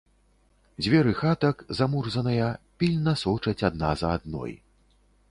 Дзверы 0.83 1.11
хатак, 1.19 1.57
замурзаныя, 1.79 2.47
пільна 2.83 3.13
сочаць 3.25 3.65
адна 3.69 3.91
за 4.03 4.09
адной. 4.21 4.57